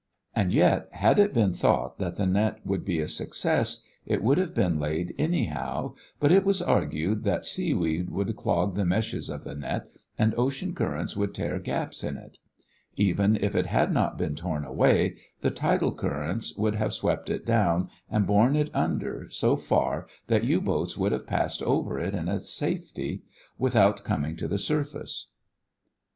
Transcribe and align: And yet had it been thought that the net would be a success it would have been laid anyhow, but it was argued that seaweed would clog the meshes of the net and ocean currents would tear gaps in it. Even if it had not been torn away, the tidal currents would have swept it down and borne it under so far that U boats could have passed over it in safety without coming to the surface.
And 0.35 0.51
yet 0.51 0.87
had 0.93 1.19
it 1.19 1.31
been 1.31 1.53
thought 1.53 1.99
that 1.99 2.15
the 2.15 2.25
net 2.25 2.61
would 2.65 2.83
be 2.83 2.99
a 2.99 3.07
success 3.07 3.83
it 4.03 4.23
would 4.23 4.39
have 4.39 4.55
been 4.55 4.79
laid 4.79 5.13
anyhow, 5.19 5.93
but 6.19 6.31
it 6.31 6.43
was 6.43 6.59
argued 6.59 7.23
that 7.23 7.45
seaweed 7.45 8.09
would 8.09 8.35
clog 8.35 8.73
the 8.73 8.83
meshes 8.83 9.29
of 9.29 9.43
the 9.43 9.53
net 9.53 9.91
and 10.17 10.33
ocean 10.39 10.73
currents 10.73 11.15
would 11.15 11.35
tear 11.35 11.59
gaps 11.59 12.03
in 12.03 12.17
it. 12.17 12.39
Even 12.97 13.35
if 13.35 13.53
it 13.53 13.67
had 13.67 13.93
not 13.93 14.17
been 14.17 14.33
torn 14.35 14.65
away, 14.65 15.17
the 15.41 15.51
tidal 15.51 15.93
currents 15.93 16.55
would 16.57 16.73
have 16.73 16.93
swept 16.93 17.29
it 17.29 17.45
down 17.45 17.87
and 18.09 18.25
borne 18.25 18.55
it 18.55 18.71
under 18.73 19.27
so 19.29 19.55
far 19.55 20.07
that 20.25 20.43
U 20.43 20.59
boats 20.61 20.95
could 20.95 21.11
have 21.11 21.27
passed 21.27 21.61
over 21.61 21.99
it 21.99 22.15
in 22.15 22.39
safety 22.39 23.21
without 23.59 24.03
coming 24.03 24.35
to 24.37 24.47
the 24.47 24.57
surface. 24.57 25.27